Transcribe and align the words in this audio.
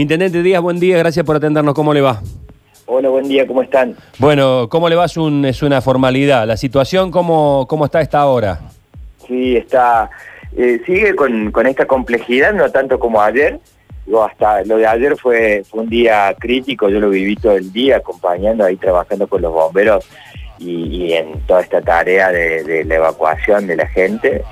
Intendente 0.00 0.40
Díaz, 0.44 0.62
buen 0.62 0.78
día, 0.78 0.96
gracias 0.98 1.26
por 1.26 1.34
atendernos. 1.34 1.74
¿Cómo 1.74 1.92
le 1.92 2.00
va? 2.00 2.22
Hola, 2.86 3.08
buen 3.08 3.26
día, 3.26 3.44
¿cómo 3.44 3.60
están? 3.60 3.96
Bueno, 4.20 4.68
¿cómo 4.70 4.88
le 4.88 4.94
va? 4.94 5.06
Es, 5.06 5.16
un- 5.16 5.44
es 5.44 5.64
una 5.64 5.80
formalidad. 5.80 6.46
¿La 6.46 6.56
situación 6.56 7.10
cómo, 7.10 7.66
cómo 7.68 7.86
está 7.86 8.00
esta 8.00 8.24
hora? 8.26 8.60
Sí, 9.26 9.56
está, 9.56 10.08
eh, 10.56 10.80
sigue 10.86 11.16
con, 11.16 11.50
con 11.50 11.66
esta 11.66 11.86
complejidad, 11.86 12.54
no 12.54 12.70
tanto 12.70 13.00
como 13.00 13.20
ayer. 13.20 13.58
Digo, 14.06 14.22
hasta 14.22 14.62
lo 14.62 14.76
de 14.76 14.86
ayer 14.86 15.16
fue, 15.16 15.64
fue 15.68 15.80
un 15.82 15.88
día 15.90 16.36
crítico, 16.38 16.88
yo 16.88 17.00
lo 17.00 17.10
viví 17.10 17.34
todo 17.34 17.56
el 17.56 17.72
día 17.72 17.96
acompañando 17.96 18.64
ahí, 18.64 18.76
trabajando 18.76 19.26
con 19.26 19.42
los 19.42 19.52
bomberos 19.52 20.08
y, 20.60 20.70
y 21.08 21.12
en 21.14 21.40
toda 21.48 21.62
esta 21.62 21.80
tarea 21.82 22.30
de, 22.30 22.62
de 22.62 22.84
la 22.84 22.94
evacuación 22.94 23.66
de 23.66 23.74
la 23.74 23.88
gente. 23.88 24.44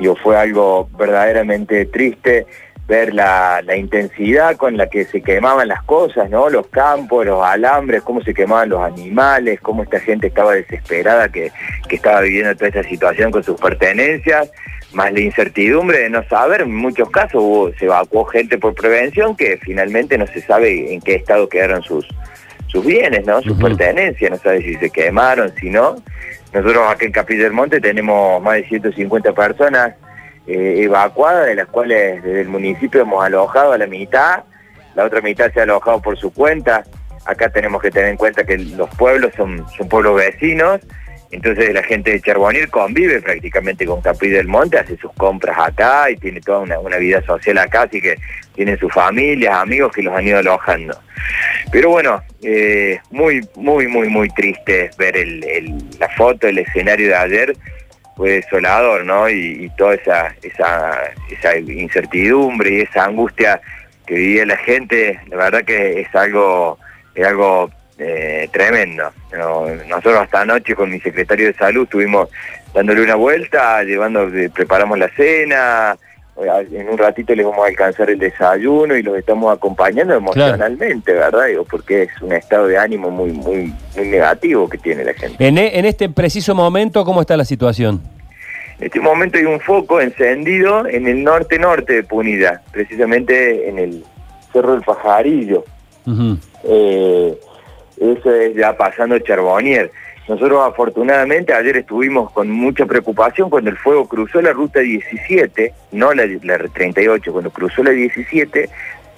Digo, 0.00 0.16
fue 0.16 0.34
algo 0.38 0.88
verdaderamente 0.96 1.84
triste 1.84 2.46
ver 2.88 3.12
la, 3.14 3.60
la 3.64 3.76
intensidad 3.76 4.56
con 4.56 4.76
la 4.78 4.88
que 4.88 5.04
se 5.04 5.20
quemaban 5.20 5.68
las 5.68 5.82
cosas, 5.82 6.30
¿no? 6.30 6.48
Los 6.48 6.68
campos, 6.68 7.26
los 7.26 7.44
alambres, 7.44 8.02
cómo 8.02 8.22
se 8.22 8.32
quemaban 8.32 8.70
los 8.70 8.80
animales, 8.80 9.60
cómo 9.60 9.82
esta 9.82 10.00
gente 10.00 10.28
estaba 10.28 10.54
desesperada 10.54 11.28
que, 11.28 11.52
que 11.86 11.96
estaba 11.96 12.22
viviendo 12.22 12.54
toda 12.56 12.68
esta 12.68 12.82
situación 12.84 13.30
con 13.30 13.44
sus 13.44 13.60
pertenencias, 13.60 14.50
más 14.94 15.12
la 15.12 15.20
incertidumbre 15.20 15.98
de 15.98 16.08
no 16.10 16.22
saber, 16.28 16.62
en 16.62 16.74
muchos 16.74 17.10
casos 17.10 17.42
hubo- 17.42 17.72
se 17.78 17.84
evacuó 17.84 18.24
gente 18.24 18.56
por 18.56 18.74
prevención 18.74 19.36
que 19.36 19.58
finalmente 19.58 20.16
no 20.16 20.26
se 20.26 20.40
sabe 20.40 20.92
en 20.94 21.02
qué 21.02 21.16
estado 21.16 21.46
quedaron 21.46 21.82
sus, 21.82 22.08
sus 22.68 22.86
bienes, 22.86 23.26
¿no? 23.26 23.42
Sus 23.42 23.58
pertenencias, 23.62 24.30
no 24.30 24.38
sabe 24.38 24.62
si 24.62 24.76
se 24.76 24.88
quemaron, 24.88 25.52
si 25.60 25.68
no. 25.68 25.96
Nosotros 26.54 26.82
acá 26.88 27.04
en 27.04 27.12
Capilla 27.12 27.44
del 27.44 27.52
Monte 27.52 27.82
tenemos 27.82 28.42
más 28.42 28.54
de 28.54 28.66
150 28.66 29.32
personas 29.34 29.94
eh, 30.48 30.82
evacuadas, 30.82 31.46
de 31.46 31.54
las 31.54 31.66
cuales 31.68 32.22
desde 32.22 32.40
el 32.40 32.48
municipio 32.48 33.02
hemos 33.02 33.24
alojado 33.24 33.72
a 33.72 33.78
la 33.78 33.86
mitad, 33.86 34.44
la 34.94 35.04
otra 35.04 35.20
mitad 35.20 35.52
se 35.52 35.60
ha 35.60 35.64
alojado 35.64 36.00
por 36.00 36.18
su 36.18 36.32
cuenta. 36.32 36.84
Acá 37.26 37.50
tenemos 37.50 37.82
que 37.82 37.90
tener 37.90 38.08
en 38.08 38.16
cuenta 38.16 38.44
que 38.44 38.56
los 38.56 38.88
pueblos 38.96 39.32
son, 39.36 39.64
son 39.76 39.88
pueblos 39.88 40.16
vecinos, 40.16 40.80
entonces 41.30 41.74
la 41.74 41.82
gente 41.82 42.12
de 42.12 42.20
Charbonil 42.22 42.70
convive 42.70 43.20
prácticamente 43.20 43.84
con 43.84 44.00
Capilla 44.00 44.38
del 44.38 44.48
Monte, 44.48 44.78
hace 44.78 44.96
sus 44.96 45.12
compras 45.12 45.58
acá 45.58 46.10
y 46.10 46.16
tiene 46.16 46.40
toda 46.40 46.60
una, 46.60 46.78
una 46.78 46.96
vida 46.96 47.22
social 47.22 47.58
acá, 47.58 47.82
así 47.82 48.00
que 48.00 48.16
tienen 48.54 48.78
sus 48.78 48.92
familias, 48.92 49.54
amigos 49.54 49.92
que 49.92 50.02
los 50.02 50.14
han 50.14 50.26
ido 50.26 50.38
alojando. 50.38 50.98
Pero 51.70 51.90
bueno, 51.90 52.22
eh, 52.42 52.98
muy, 53.10 53.46
muy, 53.56 53.86
muy, 53.88 54.08
muy 54.08 54.28
triste 54.30 54.90
ver 54.96 55.16
la 55.98 56.08
foto, 56.16 56.48
el 56.48 56.58
escenario 56.58 57.08
de 57.08 57.14
ayer, 57.14 57.56
fue 58.18 58.32
desolador, 58.32 59.04
¿no? 59.04 59.30
Y, 59.30 59.70
toda 59.78 59.94
esa, 59.94 60.34
esa, 60.42 60.98
esa 61.30 61.56
incertidumbre 61.56 62.70
y 62.70 62.80
esa 62.80 63.04
angustia 63.04 63.60
que 64.04 64.14
vivía 64.14 64.44
la 64.44 64.56
gente, 64.56 65.20
la 65.28 65.36
verdad 65.36 65.64
que 65.64 66.00
es 66.00 66.12
algo, 66.16 66.78
es 67.14 67.24
algo 67.24 67.70
eh, 67.96 68.48
tremendo. 68.52 69.12
¿no? 69.32 69.66
Nosotros 69.86 70.22
hasta 70.22 70.40
anoche 70.40 70.74
con 70.74 70.90
mi 70.90 70.98
secretario 70.98 71.46
de 71.46 71.54
salud 71.54 71.84
estuvimos 71.84 72.28
dándole 72.74 73.02
una 73.02 73.14
vuelta, 73.14 73.84
llevando, 73.84 74.28
preparamos 74.52 74.98
la 74.98 75.08
cena, 75.10 75.96
en 76.40 76.88
un 76.88 76.98
ratito 76.98 77.34
les 77.34 77.44
vamos 77.44 77.64
a 77.64 77.68
alcanzar 77.68 78.10
el 78.10 78.18
desayuno 78.18 78.96
y 78.96 79.02
los 79.02 79.16
estamos 79.18 79.52
acompañando 79.54 80.14
emocionalmente, 80.14 81.12
¿verdad? 81.12 81.46
Digo, 81.46 81.64
porque 81.64 82.02
es 82.04 82.22
un 82.22 82.32
estado 82.32 82.66
de 82.66 82.78
ánimo 82.78 83.10
muy, 83.10 83.30
muy, 83.32 83.72
muy 83.96 84.06
negativo 84.08 84.68
que 84.68 84.78
tiene 84.78 85.04
la 85.04 85.14
gente. 85.14 85.44
En, 85.46 85.58
e- 85.58 85.78
en 85.78 85.84
este 85.84 86.08
preciso 86.08 86.54
momento, 86.54 87.04
¿cómo 87.04 87.20
está 87.20 87.36
la 87.36 87.44
situación? 87.44 88.00
En 88.78 88.86
este 88.86 89.00
momento 89.00 89.36
hay 89.38 89.44
un 89.44 89.58
foco 89.60 90.00
encendido 90.00 90.86
en 90.86 91.08
el 91.08 91.24
norte-norte 91.24 91.94
de 91.94 92.02
Punilla, 92.04 92.62
precisamente 92.70 93.68
en 93.68 93.78
el 93.80 94.04
Cerro 94.52 94.72
del 94.74 94.82
Pajarillo. 94.82 95.64
Eh, 96.64 97.38
eso 98.00 98.32
es 98.34 98.54
ya 98.54 98.76
pasando 98.76 99.18
Charbonnier. 99.18 99.90
Nosotros 100.28 100.60
afortunadamente 100.68 101.54
ayer 101.54 101.78
estuvimos 101.78 102.30
con 102.32 102.50
mucha 102.50 102.84
preocupación 102.84 103.48
cuando 103.48 103.70
el 103.70 103.78
fuego 103.78 104.06
cruzó 104.06 104.42
la 104.42 104.52
ruta 104.52 104.80
17, 104.80 105.72
no 105.92 106.12
la, 106.12 106.26
la 106.42 106.58
38, 106.58 107.32
cuando 107.32 107.50
cruzó 107.50 107.82
la 107.82 107.90
17, 107.90 108.68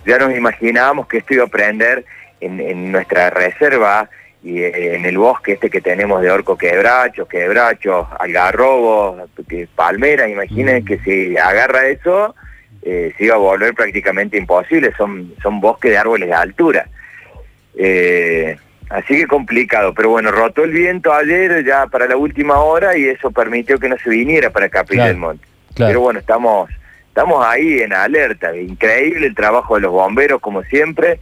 ya 0.07 0.19
nos 0.19 0.37
imaginábamos 0.37 1.09
que 1.09 1.19
esto 1.19 1.35
iba 1.35 1.45
a 1.45 1.49
prender 1.49 2.05
en, 2.41 2.61
en 2.61 2.93
nuestra 2.93 3.29
reserva 3.31 4.09
y 4.43 4.61
eh, 4.61 4.95
en 4.95 5.05
el 5.05 5.19
bosque 5.19 5.53
este 5.53 5.69
que 5.69 5.81
tenemos 5.81 6.23
de 6.23 6.31
orco 6.31 6.57
quebrachos, 6.57 7.29
quebrachos, 7.29 8.07
algarrobos, 8.19 9.29
palmeras, 9.75 10.31
imaginen 10.31 10.83
Mm. 10.83 10.87
que 10.87 10.99
si 11.01 11.37
agarra 11.37 11.89
eso, 11.89 12.37
eh, 12.83 13.13
se 13.19 13.25
iba 13.25 13.35
a 13.35 13.39
volver 13.39 13.75
prácticamente 13.75 14.39
imposible, 14.39 14.93
son, 14.97 15.35
son 15.43 15.61
bosques 15.61 15.91
de 15.91 15.99
árboles 15.99 16.29
de 16.29 16.35
altura. 16.35 16.87
Eh, 17.77 18.57
así 18.91 19.17
que 19.17 19.27
complicado, 19.27 19.95
pero 19.95 20.11
bueno, 20.11 20.31
rotó 20.31 20.65
el 20.65 20.73
viento 20.73 21.13
ayer 21.15 21.65
ya 21.65 21.87
para 21.87 22.07
la 22.07 22.17
última 22.17 22.61
hora 22.61 22.97
y 22.97 23.05
eso 23.07 23.31
permitió 23.31 23.79
que 23.79 23.89
no 23.89 23.97
se 23.97 24.11
viniera 24.11 24.51
para 24.51 24.69
Capilla 24.69 24.97
Claro, 25.05 25.09
del 25.09 25.17
Monte. 25.17 25.45
claro. 25.75 25.89
Pero 25.91 26.01
bueno, 26.01 26.21
estamos, 26.21 26.71
estamos 27.09 27.45
ahí 27.47 27.81
en 27.81 27.93
alerta, 27.95 28.55
increíble 28.55 29.27
el 29.27 29.35
trabajo 29.35 29.77
de 29.77 29.81
los 29.81 29.93
bomberos 29.93 30.41
como 30.41 30.63
siempre, 30.65 31.21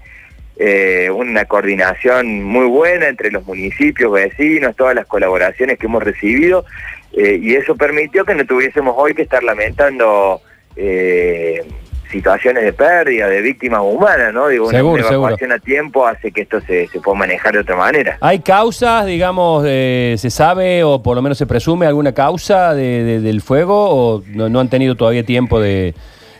eh, 0.56 1.08
una 1.14 1.44
coordinación 1.44 2.42
muy 2.42 2.66
buena 2.66 3.06
entre 3.06 3.30
los 3.30 3.46
municipios, 3.46 4.10
vecinos, 4.10 4.74
todas 4.74 4.94
las 4.96 5.06
colaboraciones 5.06 5.78
que 5.78 5.86
hemos 5.86 6.02
recibido 6.02 6.64
eh, 7.12 7.38
y 7.40 7.54
eso 7.54 7.76
permitió 7.76 8.24
que 8.24 8.34
no 8.34 8.44
tuviésemos 8.44 8.94
hoy 8.98 9.14
que 9.14 9.22
estar 9.22 9.44
lamentando 9.44 10.40
eh, 10.74 11.64
situaciones 12.10 12.64
de 12.64 12.72
pérdida, 12.72 13.28
de 13.28 13.40
víctimas 13.42 13.80
humanas, 13.82 14.32
¿no? 14.32 14.48
Digo, 14.48 14.70
Seguro, 14.70 15.02
una 15.02 15.08
evacuación 15.14 15.52
a 15.52 15.58
tiempo 15.58 16.06
hace 16.06 16.30
que 16.32 16.42
esto 16.42 16.60
se, 16.62 16.86
se 16.88 17.00
pueda 17.00 17.18
manejar 17.18 17.52
de 17.54 17.60
otra 17.60 17.76
manera. 17.76 18.18
¿Hay 18.20 18.40
causas, 18.40 19.06
digamos, 19.06 19.64
eh, 19.66 20.14
se 20.18 20.30
sabe 20.30 20.82
o 20.84 21.02
por 21.02 21.16
lo 21.16 21.22
menos 21.22 21.38
se 21.38 21.46
presume 21.46 21.86
alguna 21.86 22.12
causa 22.12 22.74
de- 22.74 23.04
de- 23.04 23.20
del 23.20 23.40
fuego 23.40 23.90
o 23.90 24.22
no, 24.28 24.48
no 24.48 24.60
han 24.60 24.68
tenido 24.68 24.94
todavía 24.94 25.24
tiempo 25.24 25.60
de, 25.60 25.94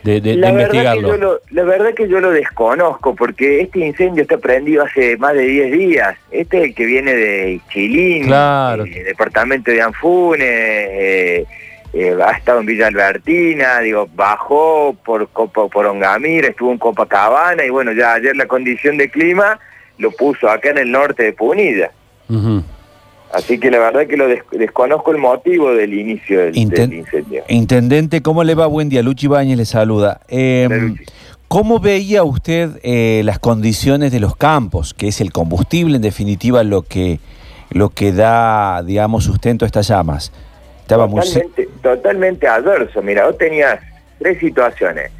de- 0.04 0.20
la, 0.36 0.52
verdad 0.52 0.66
investigarlo? 0.72 1.08
yo 1.08 1.16
lo, 1.18 1.40
la 1.50 1.64
verdad 1.64 1.92
que 1.94 2.08
yo 2.08 2.20
lo 2.20 2.30
desconozco 2.30 3.14
porque 3.14 3.60
este 3.60 3.80
incendio 3.80 4.22
está 4.22 4.38
prendido 4.38 4.84
hace 4.84 5.16
más 5.18 5.34
de 5.34 5.42
10 5.42 5.72
días. 5.72 6.16
Este 6.30 6.58
es 6.58 6.64
el 6.64 6.74
que 6.74 6.86
viene 6.86 7.14
de 7.14 7.60
Chilín, 7.70 8.24
Claro. 8.26 8.84
eh, 8.86 9.02
departamento 9.04 9.70
de 9.70 9.82
Anfunes, 9.82 10.40
eh, 10.48 11.44
eh, 11.92 12.16
ha 12.24 12.32
estado 12.32 12.60
en 12.60 12.66
Villa 12.66 12.86
Albertina, 12.88 13.80
digo, 13.80 14.08
bajó 14.14 14.94
por, 15.04 15.28
Copa- 15.28 15.68
por 15.68 15.86
Ongamira, 15.86 16.48
estuvo 16.48 16.70
en 16.72 16.78
Copacabana 16.78 17.64
y 17.64 17.70
bueno, 17.70 17.92
ya 17.92 18.14
ayer 18.14 18.36
la 18.36 18.46
condición 18.46 18.96
de 18.98 19.10
clima 19.10 19.58
lo 19.98 20.10
puso 20.12 20.48
acá 20.48 20.70
en 20.70 20.78
el 20.78 20.90
norte 20.92 21.24
de 21.24 21.32
Punilla. 21.32 21.90
Así 23.32 23.58
que 23.58 23.70
la 23.70 23.78
verdad 23.78 24.06
que 24.06 24.16
lo 24.16 24.26
des- 24.26 24.42
desconozco 24.52 25.10
el 25.10 25.18
motivo 25.18 25.72
del 25.74 25.92
inicio 25.92 26.40
del, 26.40 26.54
Inten- 26.54 26.88
del 26.88 26.94
incendio. 26.94 27.44
Intendente, 27.48 28.22
¿cómo 28.22 28.42
le 28.44 28.54
va? 28.54 28.66
Buen 28.66 28.88
día, 28.88 29.02
Luchi 29.02 29.26
Bañez 29.26 29.56
le 29.58 29.64
saluda. 29.66 30.20
Eh, 30.28 30.66
Luchi. 30.70 31.04
¿Cómo 31.48 31.78
veía 31.80 32.24
usted 32.24 32.78
eh, 32.82 33.22
las 33.24 33.38
condiciones 33.38 34.12
de 34.12 34.20
los 34.20 34.36
campos, 34.36 34.92
que 34.94 35.08
es 35.08 35.20
el 35.22 35.32
combustible 35.32 35.96
en 35.96 36.02
definitiva 36.02 36.62
lo 36.62 36.82
que, 36.82 37.20
lo 37.70 37.88
que 37.90 38.12
da, 38.12 38.82
digamos, 38.82 39.24
sustento 39.24 39.64
a 39.64 39.66
estas 39.66 39.88
llamas? 39.88 40.30
Estaba 40.82 41.06
muy... 41.06 41.20
totalmente, 41.96 42.46
adverso. 42.46 43.02
Mira, 43.02 43.26
vos 43.26 43.38
tenías 43.38 43.80
tres 44.18 44.38
situaciones. 44.38 45.10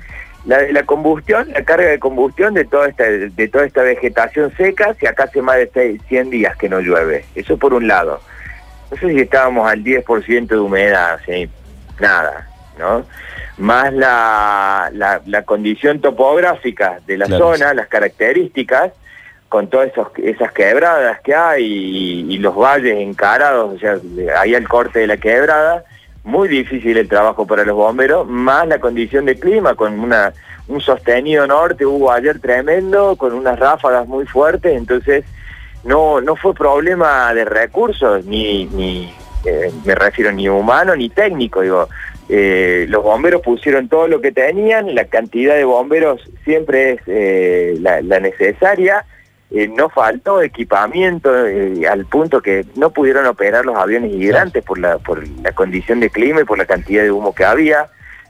La 0.45 0.59
de 0.59 0.73
la 0.73 0.85
combustión, 0.85 1.49
la 1.53 1.63
carga 1.65 1.89
de 1.89 1.99
combustión 1.99 2.55
de 2.55 2.65
toda 2.65 2.89
esta, 2.89 3.05
de 3.05 3.49
toda 3.49 3.67
esta 3.67 3.83
vegetación 3.83 4.53
seca, 4.57 4.95
si 4.99 5.07
acá 5.07 5.25
hace 5.25 5.43
más 5.43 5.57
de 5.57 5.71
seis- 5.75 6.01
100 6.09 6.31
días 6.31 6.57
que 6.57 6.69
no 6.69 6.81
llueve. 6.81 7.25
Eso 7.35 7.57
por 7.59 7.75
un 7.75 7.87
lado. 7.89 8.21
No 8.91 8.97
sé 8.97 9.11
si 9.13 9.21
estábamos 9.21 9.71
al 9.71 9.83
10% 9.85 10.55
de 10.55 10.61
humedad, 10.61 11.19
sí, 11.27 11.49
nada, 12.01 12.49
¿no? 12.79 13.05
Más 13.59 13.93
la, 13.93 14.89
la, 14.93 15.21
la 15.27 15.43
condición 15.43 16.01
topográfica 16.01 17.01
de 17.07 17.19
la 17.19 17.27
Claro. 17.27 17.57
zona, 17.57 17.75
las 17.75 17.89
características, 17.89 18.93
con 19.49 19.69
todas 19.69 19.89
esos- 19.89 20.13
esas 20.23 20.53
quebradas 20.53 21.21
que 21.21 21.35
hay 21.35 21.65
y, 21.65 22.35
y 22.35 22.39
los 22.39 22.55
valles 22.57 22.97
encarados, 22.99 23.75
o 23.75 23.79
sea, 23.79 23.97
ahí 24.41 24.55
al 24.55 24.69
corte 24.69 25.01
de 25.01 25.07
la 25.09 25.17
quebrada, 25.17 25.85
muy 26.29 26.47
difícil 26.47 26.97
el 26.99 27.09
trabajo 27.09 27.47
para 27.47 27.65
los 27.65 27.75
bomberos, 27.75 28.29
más 28.29 28.69
la 28.69 28.79
condición 28.79 29.25
de 29.25 29.39
clima, 29.39 29.75
con 29.75 29.99
una 29.99 30.33
un 30.69 30.83
sostenido 30.83 31.47
norte, 31.47 31.87
hubo 31.87 32.13
ayer 32.13 32.39
tremendo, 32.41 33.17
con 33.17 33.33
unas 33.33 33.59
ráfagas 33.59 34.07
muy 34.07 34.27
fuertes, 34.27 34.77
entonces 34.77 35.25
no 35.85 36.21
no 36.21 36.37
fue 36.37 36.53
problema 36.53 37.33
de 37.33 37.47
recursos, 37.47 38.27
ni, 38.27 39.11
eh, 39.47 39.73
me 39.87 39.95
refiero 39.95 40.31
ni 40.31 40.47
humano 40.51 40.95
ni 40.95 41.09
técnico, 41.09 41.63
digo, 41.63 41.89
eh, 42.29 42.85
los 42.91 43.03
bomberos 43.03 43.41
pusieron 43.41 43.89
todo 43.89 44.07
lo 44.07 44.21
que 44.21 44.31
tenían, 44.31 44.95
la 44.95 45.07
cantidad 45.07 45.55
de 45.55 45.65
bomberos 45.65 46.21
siempre 46.45 46.93
es 46.93 47.01
eh, 47.07 47.79
la 47.81 48.21
necesaria, 48.21 49.07
eh, 49.51 49.67
no 49.67 49.89
faltó 49.89 50.43
equipamiento 50.43 51.47
eh, 51.47 51.89
al 51.89 52.05
punto 52.05 52.43
que 52.43 52.67
no 52.77 52.91
pudieron 52.91 53.25
operar 53.27 53.65
los 53.65 53.77
aviones 53.77 54.13
hidrantes 54.13 54.63
por 54.63 54.79
la, 54.79 54.99
por 54.99 55.27
la 55.43 55.53
condición 55.53 56.01
de 56.01 56.11
clima 56.11 56.43
y 56.43 56.45
por 56.45 56.59
la 56.59 56.67
cantidad 56.67 57.03
de 57.03 57.11
humo 57.11 57.35
que 57.35 57.47
había. 57.47 57.87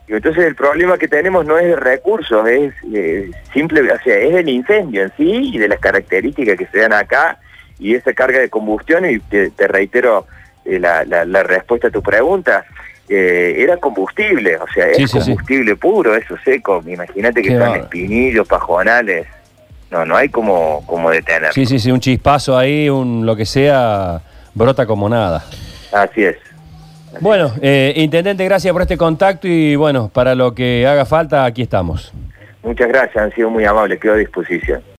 Y 0.07 0.13
entonces 0.13 0.45
el 0.45 0.55
problema 0.55 0.97
que 0.97 1.09
tenemos 1.09 1.45
no 1.45 1.59
es 1.59 1.67
de 1.67 1.77
recursos, 1.77 2.47
es 2.49 2.73
eh, 2.95 3.31
simple, 3.53 3.81
o 3.81 3.99
sea, 3.99 4.17
es 4.17 4.33
el 4.33 4.49
incendio 4.49 5.03
en 5.03 5.13
sí 5.17 5.51
y 5.55 5.59
de 5.59 5.67
las 5.67 5.81
características 5.81 6.57
que 6.57 6.67
se 6.67 6.79
dan 6.79 6.93
acá 6.93 7.39
y 7.81 7.95
esa 7.95 8.13
carga 8.13 8.39
de 8.39 8.49
combustión, 8.49 9.05
y 9.09 9.19
te, 9.19 9.51
te 9.51 9.69
reitero 9.69 10.27
la, 10.65 11.05
la, 11.05 11.25
la 11.25 11.43
respuesta 11.43 11.89
a 11.89 11.91
tu 11.91 12.03
pregunta, 12.03 12.65
era 13.09 13.77
combustible, 13.77 14.57
o 14.57 14.67
sea, 14.75 14.89
es 14.89 14.97
sí, 14.97 15.07
sí. 15.07 15.19
combustible 15.19 15.77
puro, 15.77 16.15
eso 16.17 16.37
seco. 16.45 16.83
Imagínate 16.87 17.41
que 17.41 17.51
Qué 17.51 17.57
bárbaro. 17.57 17.83
espinillos, 17.85 18.49
pajonales. 18.49 19.27
No, 19.91 20.05
no 20.05 20.17
hay 20.17 20.29
como, 20.29 20.85
como 20.87 21.11
detener. 21.11 21.53
Sí, 21.53 21.65
sí, 21.67 21.79
sí, 21.79 21.91
un 21.91 22.01
chispazo 22.01 22.57
ahí, 22.57 22.89
un 22.89 23.25
lo 23.25 23.35
que 23.37 23.47
sea, 23.47 24.21
brota 24.55 24.87
como 24.87 25.09
nada. 25.09 25.45
Así 25.93 26.25
es. 26.25 26.37
Bueno, 27.21 27.53
eh, 27.63 27.95
Intendente, 27.97 28.45
gracias 28.45 28.73
por 28.73 28.83
este 28.83 28.97
contacto 28.97 29.49
y 29.49 29.77
bueno, 29.77 30.11
para 30.13 30.35
lo 30.35 30.55
que 30.55 30.87
haga 30.87 31.05
falta, 31.05 31.45
aquí 31.45 31.63
estamos. 31.63 32.13
Muchas 32.63 32.89
gracias, 32.89 33.17
han 33.17 33.33
sido 33.35 33.51
muy 33.51 33.65
amables, 33.65 33.99
quedo 33.99 34.13
a 34.13 34.17
disposición. 34.17 34.83